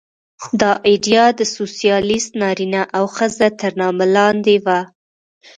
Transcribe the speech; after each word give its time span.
دا 0.59 0.71
ایډیا 0.89 1.25
د 1.39 1.41
سوسیالېست 1.55 2.31
نارینه 2.41 2.81
او 2.97 3.05
ښځه 3.15 3.47
تر 3.61 3.71
نامه 3.81 4.05
لاندې 4.15 4.55
وه 4.65 4.79